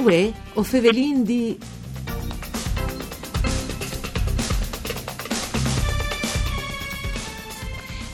Uè, 0.00 0.32
o 0.54 0.62
Fevelin 0.62 1.22
di... 1.24 1.58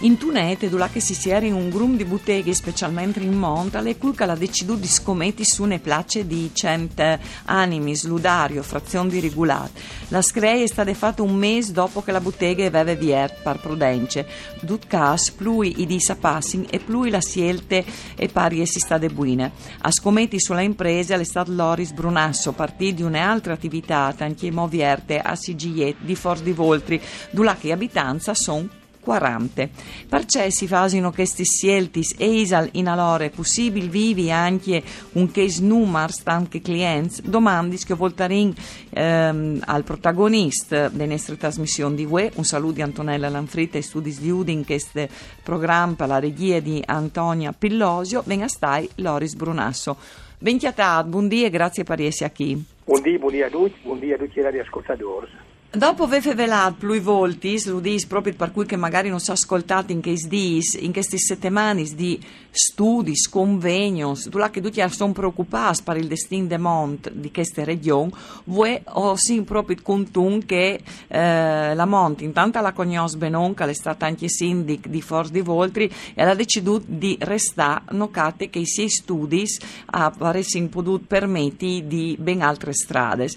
In 0.00 0.18
Tunete, 0.18 0.68
dove 0.68 0.90
che 0.92 1.00
si 1.00 1.14
siede 1.14 1.46
in 1.46 1.54
un 1.54 1.70
grum 1.70 1.96
di 1.96 2.04
botteghe, 2.04 2.52
specialmente 2.52 3.18
in 3.20 3.32
monta, 3.32 3.80
le 3.80 3.96
cui 3.96 4.12
ha 4.14 4.34
deciso 4.34 4.74
di 4.74 4.86
scommetti 4.86 5.42
su 5.42 5.64
ne 5.64 5.78
place 5.78 6.26
di 6.26 6.50
cent 6.52 7.18
animi, 7.46 7.96
sludario, 7.96 8.62
frazione 8.62 9.08
di 9.08 9.20
regolare. 9.20 9.70
La 10.08 10.20
screi 10.20 10.62
è 10.62 10.66
stata 10.66 10.92
fatta 10.92 11.22
un 11.22 11.34
mese 11.34 11.72
dopo 11.72 12.02
che 12.02 12.12
la 12.12 12.20
bottega 12.20 12.66
aveva 12.66 12.92
viert 12.92 13.40
par 13.42 13.58
prudence. 13.58 14.26
Dut 14.60 14.86
cas, 14.86 15.30
plui 15.30 15.80
i 15.80 15.86
di 15.86 15.98
sapassin 15.98 16.66
e 16.68 16.78
plui 16.78 17.08
la 17.08 17.22
sielte 17.22 17.82
e 18.14 18.28
pari 18.28 18.60
e 18.60 18.66
si 18.66 18.80
sta 18.80 18.98
de 18.98 19.08
buine. 19.08 19.50
A 19.80 19.90
scommetti 19.90 20.38
sulla 20.38 20.60
impresa 20.60 21.14
all'estate 21.14 21.52
Loris 21.52 21.92
Brunasso, 21.92 22.52
partì 22.52 22.92
di 22.92 23.02
un'altra 23.02 23.54
attività, 23.54 24.12
tanti 24.14 24.50
movierte 24.50 25.18
a 25.18 25.34
Sigiet 25.34 25.96
di 26.00 26.14
Forz 26.14 26.42
di 26.42 26.52
Voltri, 26.52 27.00
dove 27.30 27.56
che 27.58 27.72
abitanza 27.72 28.34
sono 28.34 28.84
40. 29.06 29.68
Perché 30.08 30.50
si 30.50 30.66
fasino 30.66 31.12
questi 31.12 31.44
sceltis 31.44 32.16
eisal 32.18 32.68
in 32.72 32.88
alore 32.88 33.30
possibili 33.30 33.86
vivi 33.86 34.32
anche 34.32 34.82
un 35.12 35.30
case 35.30 35.62
numers 35.62 36.22
anche 36.24 36.60
clienti, 36.60 37.22
domandi 37.24 37.76
che 37.76 37.94
voltarin 37.94 38.52
ehm, 38.90 39.62
al 39.64 39.84
protagonista 39.84 40.88
delle 40.88 41.06
nostre 41.06 41.36
trasmissioni 41.36 41.94
di 41.94 42.04
UE. 42.04 42.32
Un 42.34 42.44
saluto 42.44 42.74
di 42.74 42.82
Antonella 42.82 43.28
Lanfritta 43.28 43.78
e 43.78 43.82
studi 43.82 44.12
di 44.18 44.28
Udin, 44.28 44.64
questo 44.64 45.06
programma 45.44 46.06
la 46.06 46.18
regia 46.18 46.58
di 46.58 46.82
Antonia 46.84 47.52
Pillosio, 47.52 48.22
venga 48.26 48.48
stai 48.48 48.88
Loris 48.96 49.34
Brunasso. 49.34 49.96
Benchiatat, 50.38 51.06
buondì 51.06 51.44
e 51.44 51.50
grazie 51.50 51.84
per 51.84 52.00
essere 52.00 52.32
qui. 52.32 52.62
Buondì, 52.84 53.18
buondì 53.18 53.42
a 53.42 53.48
tutti, 53.48 53.78
buondì 53.82 54.12
a 54.12 54.18
tutti 54.18 54.40
gli 54.40 54.58
ascoltatori. 54.58 55.45
Dopo 55.76 56.04
aver 56.04 56.34
velato 56.34 56.76
più 56.78 56.98
volte, 57.02 57.54
lo 57.66 57.80
dico 57.80 58.06
proprio 58.08 58.32
per 58.32 58.50
cui 58.50 58.64
che 58.64 58.76
magari 58.76 59.10
non 59.10 59.20
si 59.20 59.28
è 59.28 59.34
ascoltato 59.34 59.92
in 59.92 60.00
questi 60.00 60.26
dis, 60.26 60.72
in 60.80 60.90
queste 60.90 61.18
settimane 61.18 61.82
di 61.94 62.18
studi, 62.50 63.12
convegni, 63.28 64.00
dove 64.00 64.50
che 64.50 64.62
tutti 64.62 64.82
sono 64.88 65.12
preoccupati 65.12 65.82
per 65.82 65.98
il 65.98 66.06
destino 66.06 66.46
del 66.46 66.60
mondo 66.60 67.10
di 67.12 67.30
queste 67.30 67.64
regioni, 67.64 68.10
voi 68.44 68.80
ho 68.84 69.16
sì 69.16 69.42
proprio 69.42 69.76
conto 69.82 70.38
che 70.46 70.80
eh, 71.08 71.74
la 71.74 71.84
Monte, 71.84 72.24
intanto 72.24 72.58
la 72.62 72.72
conosce 72.72 73.18
bene, 73.18 73.52
che 73.54 73.64
è 73.64 73.72
stata 73.74 74.06
anche 74.06 74.30
sindic 74.30 74.88
di 74.88 75.02
Forza 75.02 75.32
di 75.32 75.42
Voltri, 75.42 75.92
e 76.14 76.22
ha 76.22 76.34
deciso 76.34 76.80
di 76.86 77.18
restare, 77.20 77.82
nocate 77.90 78.48
che 78.48 78.60
i 78.60 78.66
suoi 78.66 78.88
studi 78.88 79.44
avessero 79.90 80.68
potuto 80.68 81.04
permettere 81.06 81.86
di 81.86 82.16
ben 82.18 82.40
altre 82.40 82.72
strade. 82.72 83.28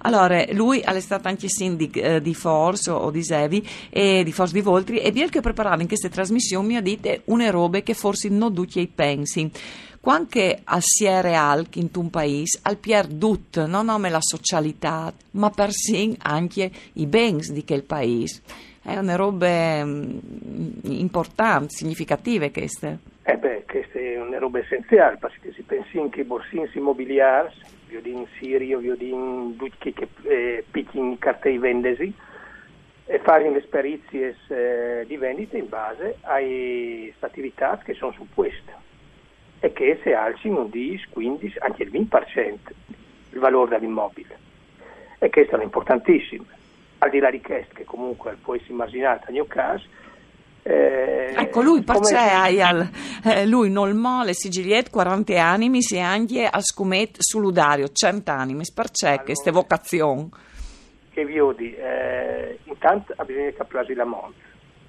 Allora, 0.00 0.44
lui 0.50 0.80
è 0.80 1.00
stato 1.00 1.28
anche 1.28 1.48
sindic 1.48 1.83
di, 1.88 2.00
eh, 2.00 2.20
di 2.20 2.34
Force 2.34 2.90
o 2.90 3.10
di 3.10 3.22
Sevi 3.22 3.66
e 3.90 4.22
di 4.24 4.32
Force 4.32 4.52
di 4.52 4.60
Voltri 4.60 4.98
e 4.98 5.12
bien 5.12 5.28
che 5.28 5.40
preparava 5.40 5.80
in 5.82 5.88
queste 5.88 6.08
trasmissioni 6.08 6.66
mi 6.66 6.76
ha 6.76 6.80
detto 6.80 7.20
une 7.26 7.50
robe 7.50 7.82
che 7.82 7.94
forse 7.94 8.28
non 8.28 8.54
tutti 8.54 8.80
i 8.80 8.86
pensi 8.86 9.50
quanche 10.00 10.60
al 10.64 10.82
siere 10.82 11.34
alc 11.34 11.76
in 11.76 11.88
un 11.94 12.10
paese, 12.10 12.60
al 12.64 12.76
pier 12.76 13.06
dut, 13.06 13.64
non 13.64 13.86
nome 13.86 14.10
la 14.10 14.20
socialità, 14.20 15.10
ma 15.30 15.48
persino 15.48 16.14
anche 16.20 16.70
i 16.92 17.06
bens 17.06 17.50
di 17.50 17.64
quel 17.64 17.84
paese. 17.84 18.42
È 18.82 18.94
una 18.98 19.16
robe 19.16 19.82
mm, 19.82 20.18
importanti, 20.82 21.76
significative 21.76 22.50
queste. 22.50 22.98
Eh 23.22 23.36
beh, 23.38 23.64
queste 23.66 24.04
sono 24.34 24.38
robe 24.38 24.60
essenziali, 24.60 25.16
perché 25.18 25.52
si 25.52 25.62
pensi 25.62 25.98
anche 25.98 26.20
ai 26.20 26.26
borsini 26.26 26.68
immobiliari, 26.74 27.48
viodin 27.94 28.26
Sirio, 28.38 28.78
viodin 28.78 29.54
tutti 29.56 29.92
che 29.92 30.08
eh, 30.22 30.64
picchino 30.68 31.16
cartei 31.18 31.58
vendesi 31.58 32.12
e 33.06 33.18
fare 33.20 33.48
le 33.50 33.58
esperienze 33.58 34.36
eh, 34.48 35.04
di 35.06 35.16
vendita 35.16 35.56
in 35.56 35.68
base 35.68 36.16
alle 36.22 37.12
attività 37.20 37.78
che 37.84 37.94
sono 37.94 38.12
su 38.12 38.26
questo 38.34 38.72
e 39.60 39.72
che 39.72 40.00
se 40.02 40.14
alzino 40.14 40.62
un 40.62 40.70
10, 40.70 41.08
15, 41.10 41.58
anche 41.58 41.84
il 41.84 41.90
20% 41.90 42.56
il 43.30 43.38
valore 43.38 43.70
dell'immobile. 43.70 44.38
E 45.18 45.30
questo 45.30 45.58
è 45.58 45.62
importantissimo. 45.62 46.44
Al 46.98 47.10
di 47.10 47.18
là 47.18 47.30
di 47.30 47.40
questo, 47.40 47.74
che 47.74 47.84
comunque 47.84 48.36
può 48.42 48.54
essere 48.54 48.72
immaginato 48.72 49.24
nel 49.26 49.34
mio 49.34 49.46
caso, 49.46 49.86
eh, 50.66 51.34
ecco, 51.36 51.60
lui 51.60 51.82
perché 51.82 52.16
al, 52.16 52.88
eh, 53.22 53.46
lui 53.46 53.68
non 53.68 53.94
mole 53.98 54.32
sigiliet 54.32 54.88
40 54.88 55.38
anni 55.38 55.68
mi 55.68 55.82
si 55.82 55.98
anche 55.98 56.46
a 56.46 56.58
scumet 56.62 57.16
sull'udario 57.18 57.88
100 57.88 58.30
anni, 58.30 58.54
perché 58.74 59.06
allora, 59.08 59.22
queste 59.24 59.50
vocazioni? 59.50 60.30
Che 61.10 61.24
vi 61.26 61.38
odi, 61.38 61.74
eh, 61.74 62.60
intanto 62.64 63.14
bisogna 63.26 63.50
capire 63.52 63.94
la 63.94 64.06
monte. 64.06 64.40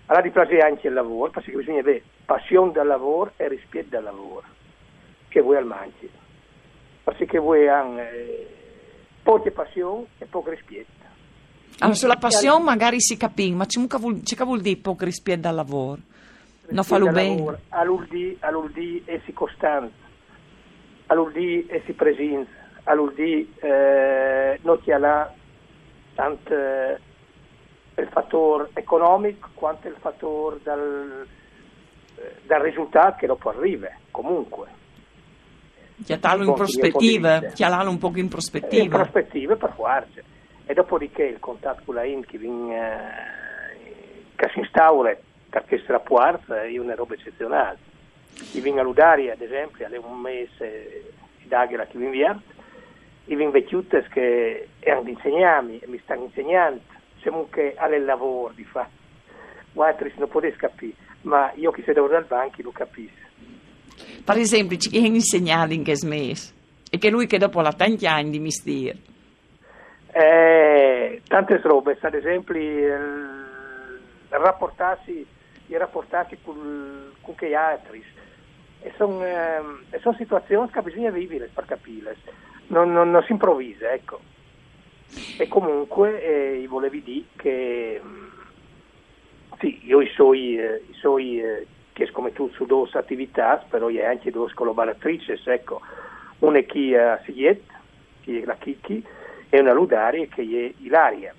Allora 0.05 0.23
di 0.23 0.31
piacere 0.31 0.61
anche 0.61 0.87
il 0.87 0.93
lavoro, 0.93 1.31
perché 1.31 1.51
bisogna 1.51 1.81
avere 1.81 2.03
passione 2.23 2.71
del 2.71 2.87
lavoro 2.87 3.33
e 3.35 3.49
rispetto 3.49 3.89
del 3.89 4.03
lavoro, 4.03 4.43
che 5.27 5.41
vuoi 5.41 5.57
al 5.57 5.65
mangi. 5.65 6.09
Perché 7.03 7.37
voi 7.37 7.67
hanno 7.67 7.99
eh, 7.99 8.47
poche 9.21 9.51
passione 9.51 10.05
e 10.19 10.25
poco 10.25 10.51
rispetto. 10.51 11.04
Allora, 11.79 11.97
sulla 11.97 12.15
passione 12.15 12.63
magari 12.63 13.01
si 13.01 13.17
capisce, 13.17 13.53
ma 13.53 13.65
c'è 13.65 13.79
vuol, 13.97 14.21
c'è 14.21 14.35
vuol 14.43 14.61
dire 14.61 14.79
rispetto 14.99 15.41
dal 15.41 15.55
lavoro? 15.55 15.99
Non 16.69 16.83
fa 16.83 16.97
bene. 16.99 17.59
All'uldi, 17.69 18.35
all'uldi 18.39 19.03
e 19.05 19.21
si 19.25 19.33
costante, 19.33 19.93
all'uldi 21.07 21.65
e 21.67 21.83
si 21.85 21.93
presente, 21.93 22.49
all'uldi 22.83 23.53
eh, 23.59 24.59
non 24.61 24.81
ti 24.81 24.91
ha 24.91 25.33
tanto 26.15 26.53
eh, 26.53 26.97
il 27.97 28.07
fattore 28.07 28.69
economico 28.73 29.49
quanto 29.53 29.87
il 29.87 29.95
fattore 29.99 30.59
dal, 30.63 31.27
eh, 32.15 32.35
dal 32.47 32.61
risultato 32.61 33.17
che 33.19 33.27
dopo 33.27 33.49
arriva, 33.49 33.89
comunque. 34.11 34.83
Chiatarlo 36.03 36.45
in 36.45 36.53
prospettiva, 36.53 37.39
chialarlo 37.53 37.89
un 37.89 37.97
po' 37.97 38.11
in 38.15 38.27
prospettiva. 38.27 38.83
In 38.83 38.89
prospettiva 38.89 39.55
per 39.55 39.73
farci 39.75 40.21
e 40.65 40.73
dopodiché 40.73 41.23
il 41.23 41.39
contatto 41.39 41.81
con 41.85 41.95
la 41.95 42.03
IN 42.03 42.25
che, 42.25 42.37
eh, 42.37 44.23
che 44.35 44.49
si 44.53 44.59
instaura 44.59 45.15
perché 45.49 45.81
la 45.87 45.99
quarta 45.99 46.63
è 46.63 46.77
una 46.77 46.95
roba 46.95 47.13
eccezionale. 47.13 47.77
I 48.51 48.59
vin 48.59 48.79
a 48.79 48.81
Ludari, 48.81 49.29
ad 49.29 49.39
esempio, 49.39 49.85
alle 49.85 49.97
un 49.97 50.19
mese 50.19 51.13
di 51.37 51.47
Daghera 51.47 51.85
che 51.85 51.97
vi 51.97 52.05
inviato, 52.05 52.41
i 53.25 53.35
vin 53.35 53.51
vecchiute 53.51 54.05
che 54.11 54.67
erano 54.79 55.09
insegnami 55.09 55.79
e 55.79 55.87
mi 55.87 55.99
stanno 56.03 56.25
insegnando, 56.25 56.81
siamo 57.21 57.47
che 57.49 57.75
alle 57.77 57.99
lavoro 57.99 58.53
di 58.53 58.65
fatto. 58.65 59.03
Altri 59.77 60.13
non 60.17 60.29
potete 60.29 60.57
capire, 60.57 60.95
ma 61.21 61.51
io 61.55 61.71
che 61.71 61.83
sedo 61.83 62.07
dal 62.07 62.25
banco 62.25 62.61
lo 62.61 62.71
capisco. 62.71 63.23
Per 64.23 64.37
esempio, 64.37 64.77
ci 64.77 64.97
hanno 64.97 65.15
insegnato 65.15 65.73
in 65.73 65.83
che 65.83 65.97
mese 66.03 66.53
e 66.89 66.97
che 66.97 67.09
lui 67.09 67.27
che 67.27 67.37
dopo 67.37 67.61
la 67.61 67.73
tanti 67.73 68.07
anni 68.07 68.31
di 68.31 68.39
mestiere 68.39 68.97
eh, 70.17 71.21
tante 71.27 71.59
robe, 71.61 71.97
ad 71.99 72.13
esempio 72.13 72.55
il, 72.55 73.45
rapportarsi, 74.29 75.27
il 75.65 75.77
rapportarsi 75.77 76.37
con, 76.41 77.11
con 77.19 77.35
gli 77.37 77.53
altri. 77.53 78.01
E 78.81 78.93
sono 78.95 79.25
eh, 79.25 79.99
son 79.99 80.15
situazioni 80.15 80.69
che 80.69 80.81
bisogna 80.81 81.09
vivere 81.09 81.49
per 81.53 81.65
capire, 81.65 82.15
non, 82.67 82.93
non, 82.93 83.11
non, 83.11 83.23
si 83.23 83.33
improvvisa, 83.33 83.91
ecco. 83.91 84.21
E 85.37 85.49
comunque 85.49 86.23
eh, 86.23 86.65
volevi 86.67 87.03
dire 87.03 87.25
che 87.35 88.01
sì, 89.59 89.81
io 89.85 89.99
i 89.99 90.09
suoi, 90.13 90.57
eh, 90.57 90.83
i 90.89 90.93
suoi 90.93 91.41
eh, 91.41 91.67
che 91.91 92.09
come 92.11 92.31
tu 92.31 92.49
su 92.51 92.65
due 92.65 92.87
attività, 92.93 93.65
però 93.69 93.89
io 93.89 94.05
anche 94.05 94.31
due 94.31 94.49
collaboratrici, 94.53 95.37
ecco, 95.43 95.81
una 96.39 96.59
è 96.59 96.65
chi 96.65 96.95
a 96.95 97.19
Sigliet, 97.25 97.63
chi 98.21 98.39
è 98.39 98.45
la 98.45 98.55
Chicchi, 98.55 99.05
è 99.55 99.59
una 99.59 99.73
ludaria 99.73 100.25
che 100.27 100.41
è 100.41 100.83
ilaria. 100.83 101.33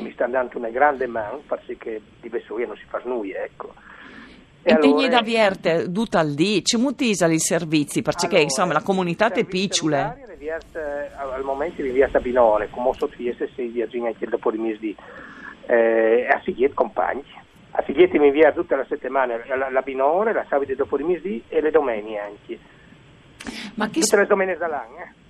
Mi 0.00 0.10
sta 0.12 0.26
dando 0.26 0.58
una 0.58 0.70
grande 0.70 1.06
mano, 1.06 1.42
farsi 1.46 1.76
che 1.76 2.00
di 2.20 2.28
Vesuvia 2.28 2.66
non 2.66 2.76
si 2.76 2.84
fa 2.88 3.00
nulla, 3.04 3.38
ecco. 3.44 3.72
E, 4.62 4.72
e 4.72 4.74
allora, 4.74 5.08
da 5.08 5.20
vierte, 5.20 5.90
tutta 5.90 6.18
al 6.18 6.34
dì, 6.34 6.62
c'è 6.62 6.78
molti 6.78 7.10
i 7.10 7.14
servizi, 7.14 8.02
perché 8.02 8.26
allora, 8.26 8.42
insomma 8.42 8.72
la 8.72 8.82
comunità 8.82 9.30
è 9.30 9.44
piccola. 9.44 10.16
Al 11.16 11.44
momento 11.44 11.82
vi 11.82 11.90
vierte 11.90 12.16
a 12.16 12.20
Binore, 12.20 12.68
come 12.70 12.92
so 12.94 13.08
se 13.08 13.50
si 13.54 13.68
Virginia 13.68 14.08
anche 14.08 14.26
dopo 14.26 14.50
di 14.50 14.58
mesi 14.58 14.96
eh, 15.66 16.26
a 16.28 16.40
Sigliet 16.42 16.74
compagni. 16.74 17.24
A 17.72 17.82
Sigliet 17.84 18.12
mi 18.14 18.26
invia 18.26 18.52
tutta 18.52 18.74
la 18.76 18.86
settimana 18.88 19.40
la, 19.46 19.70
la 19.70 19.82
Binore, 19.82 20.32
la 20.32 20.44
sabato 20.48 20.74
dopo 20.74 20.96
di 20.96 21.04
mesi 21.04 21.42
e 21.48 21.60
le 21.60 21.70
domeniche 21.70 22.18
anche. 22.18 22.58
Ma 23.74 23.88
che 23.88 24.00
Tutte 24.00 24.16
le 24.16 24.26
domeniche 24.26 24.58
dall'anno, 24.58 24.96
eh? 24.98 25.26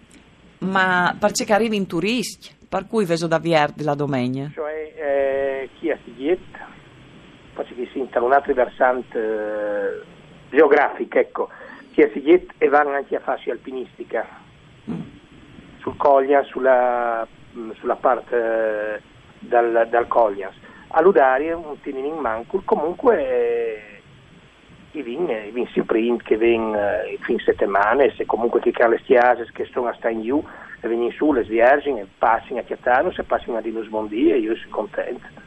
Ma 0.61 1.17
perché 1.19 1.53
arrivi 1.53 1.77
in 1.77 1.87
turisti, 1.87 2.55
per 2.69 2.87
cui 2.87 3.05
vedo 3.05 3.27
da 3.27 3.39
Vierdi 3.39 3.83
la 3.83 3.95
domenica. 3.95 4.51
Cioè, 4.55 4.93
eh, 4.97 5.69
chi 5.79 5.91
ha 5.91 5.99
Sigliet, 6.05 6.41
faccio 7.55 7.75
che 7.75 7.89
si 7.93 7.99
un 7.99 8.33
altro 8.33 8.55
versante 8.55 9.19
eh, 9.19 10.01
geografico, 10.51 11.19
ecco, 11.19 11.49
chi 11.93 12.03
ha 12.03 12.11
Sigliet 12.13 12.53
e 12.59 12.69
vanno 12.69 12.91
anche 12.91 13.17
a 13.17 13.21
fascia 13.21 13.51
alpinistica. 13.51 14.27
Mm. 14.91 15.01
Collias, 15.97 16.47
sulla, 16.49 17.27
sulla 17.79 17.97
parte 17.97 18.37
eh, 18.37 19.01
dal, 19.39 19.89
dal 19.91 20.07
Collias. 20.07 20.55
A 20.89 21.01
Ludari 21.01 21.51
un 21.51 21.81
tinin 21.81 22.05
in 22.05 22.17
mancul, 22.17 22.65
comunque 22.65 23.17
eh, 23.17 23.98
i 24.99 25.03
vin, 25.03 25.29
i 25.29 25.51
vin 25.53 25.67
si 25.73 25.83
print 25.83 26.23
che 26.23 26.37
ven 26.37 26.75
eh, 26.75 27.19
fin 27.21 27.39
settimane, 27.39 28.13
se 28.17 28.27
comunque 28.27 28.61
che 28.61 28.73
le 28.73 28.99
stiases 29.03 29.51
che 29.53 29.69
sono 29.73 29.89
a 29.89 29.95
sta 29.95 30.09
in 30.09 30.23
giù 30.23 30.43
e 30.81 30.89
vengono 30.89 31.11
su 31.13 31.33
le 31.33 31.43
viergine, 31.43 32.07
passino 32.19 32.61
a 32.61 32.63
Chiatano, 32.63 33.13
se 33.13 33.23
passino 33.23 33.57
a 33.57 33.61
Dinus 33.61 33.89
Bondi 33.89 34.31
e 34.31 34.39
io 34.39 34.57
sono 34.57 34.75
contento. 34.75 35.47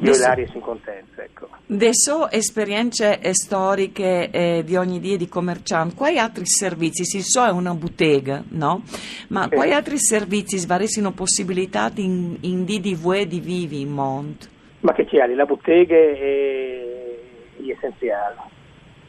Io 0.00 0.14
e 0.14 0.18
l'aria 0.18 0.46
sono 0.46 0.60
contento, 0.60 1.20
ecco. 1.20 1.48
Adesso 1.70 2.30
esperienze 2.30 3.20
storiche 3.34 4.30
eh, 4.30 4.62
di 4.64 4.76
ogni 4.76 5.00
dia 5.00 5.16
di 5.16 5.28
commerciante, 5.28 5.94
quali 5.94 6.18
altri 6.18 6.46
servizi? 6.46 7.04
Si 7.04 7.20
so 7.22 7.44
è 7.44 7.50
una 7.50 7.74
bottega, 7.74 8.42
no? 8.48 8.82
Ma 9.28 9.46
eh. 9.46 9.54
quali 9.54 9.72
altri 9.72 9.98
servizi 9.98 10.56
svaressino 10.56 11.12
possibilità 11.12 11.90
in, 11.96 12.36
in 12.40 12.64
DDV 12.64 13.22
di 13.22 13.40
vivi 13.40 13.82
in 13.82 13.90
mondo? 13.90 14.46
Ma 14.80 14.92
che 14.92 15.04
c'è? 15.04 15.26
La 15.26 15.44
bottega 15.44 15.94
è, 15.94 16.18
è 17.58 17.70
essenziale 17.70 18.50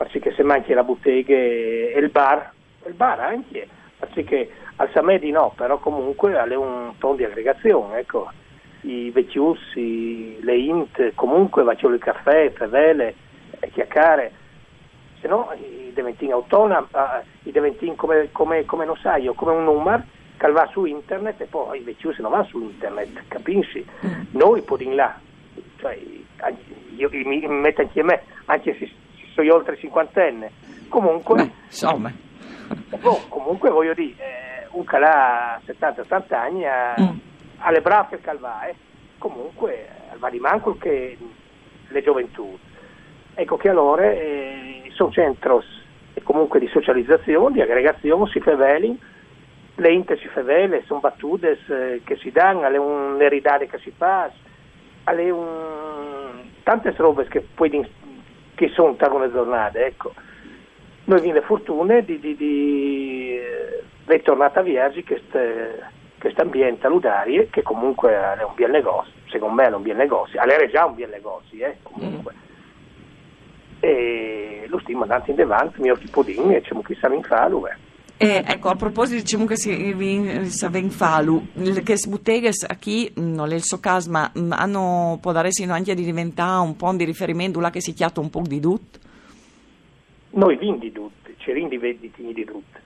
perché 0.03 0.33
se 0.33 0.44
manchi 0.44 0.73
la 0.73 0.83
bottega 0.83 1.33
e 1.33 1.95
il 1.97 2.09
bar, 2.09 2.51
il 2.85 2.94
bar 2.94 3.19
anche, 3.19 3.67
perché 3.97 4.50
al 4.77 4.89
Samedi 4.91 5.31
no, 5.31 5.53
però 5.55 5.77
comunque 5.77 6.38
ha 6.38 6.44
un 6.57 6.94
tono 6.97 7.15
di 7.15 7.23
aggregazione, 7.23 8.00
ecco, 8.00 8.29
i 8.81 9.09
vecchiussi, 9.11 10.39
le 10.41 10.57
int, 10.57 11.13
comunque 11.15 11.63
faccio 11.63 11.88
il 11.89 12.00
caffè, 12.00 12.51
fevele, 12.51 13.15
chiacchiare, 13.71 14.31
se 15.21 15.27
no 15.27 15.51
i 15.55 15.91
diventini 15.94 16.31
autonomi, 16.31 16.85
i 17.44 17.51
diventini 17.51 17.95
come, 17.95 18.29
come, 18.31 18.65
come 18.65 18.85
non 18.85 18.97
sai, 18.97 19.23
io, 19.23 19.33
come 19.33 19.53
un 19.53 19.63
numero 19.63 20.03
che 20.38 20.51
va 20.51 20.67
su 20.71 20.83
internet 20.85 21.39
e 21.39 21.45
poi 21.45 21.79
i 21.79 21.83
vecchiussi 21.83 22.21
non 22.21 22.31
vanno 22.31 22.45
su 22.45 22.59
internet, 22.59 23.27
capisci? 23.29 23.85
Mm. 24.06 24.21
Noi 24.31 24.61
poi 24.61 24.94
là, 24.94 25.17
cioè, 25.79 25.97
io, 26.95 27.09
mi, 27.11 27.39
mi 27.39 27.47
metto 27.47 27.81
anche 27.81 28.01
a 28.01 28.03
me, 28.03 28.21
anche 28.45 28.75
se 28.77 28.91
sono 29.33 29.53
oltre 29.53 29.77
cinquantenne. 29.77 30.51
Comunque, 30.88 31.35
Beh, 31.35 31.51
insomma. 31.65 32.12
Boh, 33.00 33.21
comunque 33.27 33.69
voglio 33.69 33.94
dire, 33.94 34.15
eh, 34.18 34.68
un 34.71 34.83
calà 34.83 35.59
70-80 35.65 36.33
anni 36.33 36.65
ha, 36.65 36.95
mm. 37.00 37.18
ha 37.57 37.71
le 37.71 37.81
braccia 37.81 38.18
che 38.18 38.38
va, 38.38 38.65
eh. 38.68 38.75
comunque 39.18 39.88
va 40.18 40.30
di 40.30 40.39
manco 40.39 40.77
che 40.77 41.18
le 41.88 42.01
gioventù. 42.01 42.57
Ecco 43.35 43.57
che 43.57 43.69
allora 43.69 44.12
eh, 44.12 44.83
sono 44.94 45.12
centri 45.12 45.51
comunque 46.24 46.59
di 46.59 46.68
socializzazione, 46.68 47.53
di 47.53 47.62
aggregazione, 47.62 48.30
si 48.30 48.39
feveli, 48.39 48.97
le 49.75 49.91
inter 49.91 50.19
si 50.19 50.27
fevele, 50.27 50.83
sono 50.85 51.00
battute 51.00 51.59
eh, 51.68 52.01
che 52.03 52.15
si 52.18 52.31
danno, 52.31 52.65
alle 52.65 52.77
un 52.77 53.18
eridare 53.19 53.68
che 53.68 53.80
si 53.80 53.91
fa, 53.95 54.31
alle 55.06 55.30
un... 55.30 56.44
tante 56.63 56.94
robe 56.95 57.27
che 57.27 57.41
poi 57.41 57.69
che 58.68 58.74
sono 58.74 58.95
alcune 58.98 59.31
giornate, 59.31 59.86
ecco. 59.86 60.13
Noi 61.06 61.18
abbiamo 61.18 61.39
le 61.39 61.45
fortune 61.45 62.06
di, 62.06 62.19
di, 62.19 62.36
di 62.36 63.38
eh, 63.38 64.21
tornata 64.21 64.62
a 64.62 64.63
che 65.04 65.21
questo 66.18 66.42
ambiente 66.42 66.88
a 66.88 66.89
Ludarie, 66.89 67.50
che 67.50 67.62
comunque 67.62 68.12
è 68.12 68.44
un 68.44 68.54
bel 68.56 68.71
negozio, 68.71 69.12
secondo 69.27 69.56
me 69.56 69.68
è 69.68 69.74
un 69.74 69.81
bel 69.81 69.98
negozio, 69.98 70.39
è 70.62 70.69
già 70.69 70.86
un 70.86 70.95
bel 70.95 71.10
negozio, 71.10 71.65
eh, 71.65 71.77
comunque. 71.83 72.33
Mm. 72.33 72.42
E 73.81 74.66
lo 74.68 74.80
stiamo 74.80 75.01
andando 75.01 75.30
in 75.30 75.42
avanti, 75.42 75.81
mio 75.81 75.98
tipo 75.98 76.24
di 76.24 76.36
e 76.56 76.62
diciamo 76.62 76.81
che 76.81 76.95
siamo 76.95 77.16
in 77.16 77.24
fallo, 77.24 77.68
eh. 77.68 77.75
Eh, 78.18 78.44
ecco, 78.48 78.69
a 78.69 78.75
proposito, 78.75 79.21
diciamo 79.21 79.45
che 79.45 79.57
si 79.57 79.69
sa 80.48 80.69
in 80.74 80.92
falu, 80.92 81.48
che 81.83 81.95
botteghe 82.07 82.51
qui, 82.81 83.12
non 83.15 83.51
è 83.51 83.56
il 83.56 83.63
suo 83.63 83.80
caso, 83.80 84.12
ma 84.12 84.31
hanno, 84.50 85.18
può 85.21 85.31
dare 85.31 85.50
anche 85.68 85.94
di 85.94 86.04
diventare 86.04 86.62
un 86.62 86.75
po' 86.75 86.94
di 86.94 87.04
riferimento 87.04 87.60
là 87.60 87.69
che 87.69 87.81
si 87.81 87.94
chiama 87.94 88.13
un 88.18 88.30
po' 88.30 88.42
di 88.42 88.60
tutto? 88.60 89.00
Noi 90.31 90.57
vin 90.57 90.80
di 90.80 90.92
tutto, 90.92 91.30
ci 91.38 91.51
venditi 91.51 92.33
di 92.33 92.45
tutto. 92.45 92.80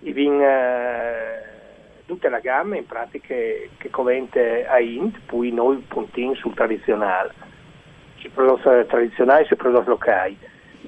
I 0.00 0.12
vin 0.12 0.40
eh, 0.40 2.02
tutta 2.04 2.28
la 2.28 2.40
gamma 2.40 2.76
in 2.76 2.86
pratica 2.86 3.26
che 3.28 3.90
covente 3.90 4.66
a 4.66 4.78
Int, 4.80 5.18
poi 5.26 5.50
noi 5.50 5.78
puntini 5.88 6.34
sul 6.36 6.54
tradizionale. 6.54 7.32
Ci 8.16 8.28
prodotti 8.28 8.86
tradizionali 8.86 9.44
e 9.44 9.46
ci 9.46 9.56
prodotti 9.56 9.88
locali 9.88 10.38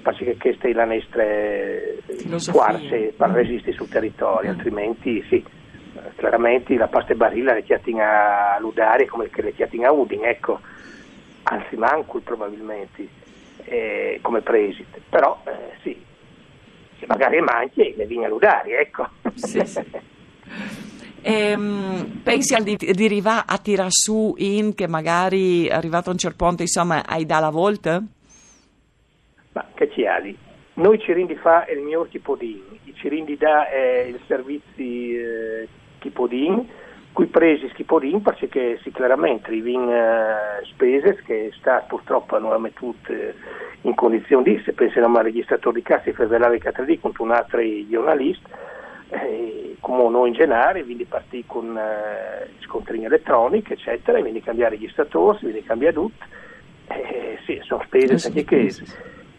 perché 0.02 0.36
questa 0.36 0.68
è 0.68 0.72
la 0.72 0.84
nostra 0.84 1.24
forza 2.38 2.96
per 3.16 3.30
resistere 3.30 3.72
sul 3.72 3.88
territorio, 3.88 4.50
mm. 4.50 4.54
altrimenti 4.54 5.24
sì, 5.28 5.44
chiaramente 6.16 6.76
la 6.76 6.88
pasta 6.88 7.12
e 7.12 7.16
barilla 7.16 7.54
le 7.54 7.62
chiatin 7.62 8.00
a 8.00 8.58
Ludari 8.60 9.06
come 9.06 9.28
le 9.32 9.52
chiatin 9.52 9.84
a 9.84 9.92
Udin, 9.92 10.24
ecco, 10.24 10.60
anzi 11.44 11.76
manco 11.76 12.20
probabilmente 12.20 13.08
eh, 13.64 14.18
come 14.22 14.40
preside, 14.40 15.00
però 15.08 15.40
eh, 15.44 15.76
sì, 15.82 16.04
se 16.98 17.06
magari 17.06 17.40
manchi 17.40 17.94
le 17.96 18.06
viene 18.06 18.26
a 18.26 18.28
Ludari, 18.28 18.72
ecco. 18.72 19.08
Sì, 19.34 19.64
sì. 19.64 19.84
Ehm, 21.22 22.20
pensi 22.22 22.54
al 22.54 22.62
di, 22.62 22.76
di 22.76 23.04
arrivare 23.04 23.44
a 23.46 23.58
tirare 23.58 23.90
su 23.90 24.34
in 24.38 24.74
che 24.74 24.88
magari 24.88 25.68
arrivato 25.68 26.08
a 26.08 26.12
un 26.12 26.18
certo 26.18 26.44
punto 26.44 26.62
insomma 26.62 27.04
hai 27.06 27.26
da 27.26 27.40
la 27.40 27.50
volta? 27.50 28.02
Ma 29.52 29.66
che 29.74 29.90
ci 29.92 30.06
ha 30.06 30.18
Noi 30.80 30.98
ci 30.98 31.12
rindi 31.12 31.34
fa 31.34 31.66
il 31.66 31.80
mio 31.80 32.06
Chipodin, 32.08 32.62
i 32.84 32.94
Cirindi 32.94 33.36
dà 33.36 33.68
eh, 33.68 34.08
il 34.08 34.20
servizi 34.26 35.14
eh, 35.14 35.68
Chipodin, 35.98 36.66
cui 37.12 37.26
presi 37.26 37.68
Schipodin 37.68 38.22
perché 38.22 38.78
sì, 38.82 38.90
chiaramente 38.90 39.52
i 39.52 39.60
vin 39.60 39.86
eh, 39.90 40.64
spese 40.64 41.20
che 41.26 41.52
sta 41.58 41.84
purtroppo 41.86 42.38
non 42.38 42.58
mettute 42.62 43.34
in 43.82 43.94
condizione 43.94 44.42
di, 44.42 44.62
se 44.64 44.72
pensiamo 44.72 45.18
al 45.18 45.24
registratore 45.24 45.76
di 45.76 45.82
cassa 45.82 46.08
e 46.08 46.14
federale 46.14 46.56
Catrì 46.56 46.98
con 46.98 47.12
un 47.18 47.32
altro 47.32 47.60
giornalista, 47.86 48.48
eh, 49.10 49.76
come 49.80 50.08
noi 50.08 50.28
in 50.28 50.34
generale, 50.34 50.82
quindi 50.82 51.04
partì 51.04 51.44
con 51.46 51.76
eh, 51.76 52.48
scontrini 52.60 53.04
elettronici, 53.04 53.74
eccetera, 53.74 54.16
e 54.16 54.22
quindi 54.22 54.40
cambiare 54.40 54.76
i 54.76 54.78
registratori, 54.78 55.40
quindi 55.40 55.62
cambia 55.62 55.92
tutto, 55.92 56.24
eh, 56.88 57.38
sì, 57.44 57.60
sono 57.64 57.82
spese 57.84 58.28
anche 58.28 58.44
che 58.44 58.72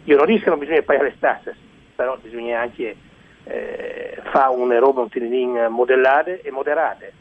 io 0.05 0.17
non 0.17 0.25
dico 0.25 0.43
che 0.43 0.50
non 0.50 0.60
bisogna 0.60 0.81
pagare 0.81 1.10
le 1.10 1.15
tasse, 1.20 1.55
però 1.96 2.17
bisogna 2.22 2.60
anche 2.60 2.96
eh, 3.43 4.17
fare 4.31 4.55
una 4.55 4.79
roba 4.79 5.01
un 5.01 5.10
tininin 5.10 5.67
modellate 5.70 6.41
e 6.41 6.51
moderate. 6.51 7.13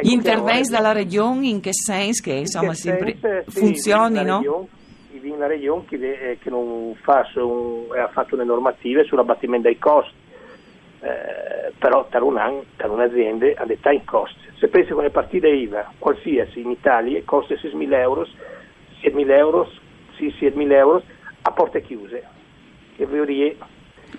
Gli 0.00 0.12
interventi 0.12 0.70
dalla 0.70 0.92
regione 0.92 1.48
in 1.48 1.60
che 1.60 1.72
senso? 1.72 2.22
Che 2.22 2.32
insomma 2.32 2.70
che 2.70 2.76
sempre 2.76 3.44
sì, 3.48 3.58
funzionino? 3.58 4.40
Sì, 4.40 5.36
la 5.36 5.46
regione 5.46 5.84
che, 5.86 5.96
eh, 5.96 6.38
che 6.38 6.50
non 6.50 6.94
fa 7.02 7.28
un, 7.34 7.86
ha 7.96 8.08
fatto 8.08 8.36
le 8.36 8.44
normative 8.44 9.04
sull'abbattimento 9.04 9.68
dei 9.68 9.78
costi, 9.78 10.14
eh, 11.00 11.72
però 11.78 12.06
per 12.06 12.22
un 12.22 12.38
anno, 12.38 12.64
per 12.76 12.90
un'azienda 12.90 13.46
ha 13.56 13.66
detto 13.66 13.90
in 13.90 14.04
costi. 14.04 14.38
Se 14.58 14.68
pensi 14.68 14.92
con 14.92 15.02
le 15.02 15.10
partite 15.10 15.48
IVA, 15.48 15.92
qualsiasi 15.98 16.60
in 16.60 16.70
Italia, 16.70 17.20
costa 17.24 17.54
6.000 17.54 17.92
euro, 17.94 18.26
7.000 19.02 19.30
euro, 19.30 19.70
sì, 20.16 20.34
7.000 20.38 20.72
euro, 20.72 21.02
a 21.46 21.52
porte 21.52 21.82
chiuse. 21.82 22.22
Che 22.96 23.06
vuol 23.06 23.26
dire, 23.26 23.56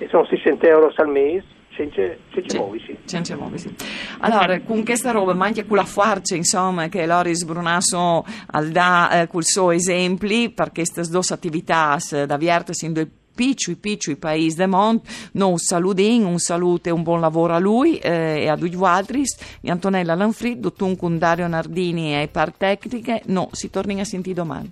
sono 0.09 0.25
600 0.25 0.65
euro 0.67 0.93
al 0.95 1.09
mese, 1.09 1.43
senza, 1.75 3.35
muoversi. 3.35 3.75
Allora, 4.19 4.59
con 4.61 4.83
questa 4.83 5.11
roba, 5.11 5.33
ma 5.33 5.45
anche 5.45 5.65
con 5.65 5.77
la 5.77 5.85
forza, 5.85 6.35
insomma, 6.35 6.87
che 6.87 7.05
Loris 7.05 7.43
Brunasso 7.43 8.25
al 8.51 8.69
dà 8.69 9.21
eh, 9.21 9.27
col 9.27 9.43
suo 9.43 9.71
esempi, 9.71 10.49
per 10.49 10.71
queste 10.71 11.01
due 11.03 11.21
attività 11.29 11.97
da 12.25 12.37
viertes 12.37 12.81
in 12.81 12.93
due 12.93 13.09
piccoli, 13.35 13.77
piccoli 13.77 14.15
paesi 14.15 14.55
del 14.55 14.69
mondo. 14.69 15.03
Noi 15.33 15.51
un 15.51 15.57
saludin, 15.57 16.25
un 16.25 16.39
saluto 16.39 16.89
e 16.89 16.91
un 16.91 17.03
buon 17.03 17.19
lavoro 17.19 17.53
a 17.53 17.59
lui 17.59 17.97
eh, 17.97 18.41
e 18.41 18.47
a 18.47 18.55
tutti 18.55 18.75
gli 18.75 18.83
altri. 18.83 19.23
Antonella 19.65 20.15
Lanfrid, 20.15 20.59
dottor 20.59 20.95
Dario 21.17 21.47
Nardini 21.47 22.21
e 22.21 22.27
par 22.27 22.51
tecniche. 22.53 23.21
No, 23.25 23.49
si 23.51 23.69
torna 23.69 24.01
a 24.01 24.05
sentire 24.05 24.35
domani. 24.35 24.69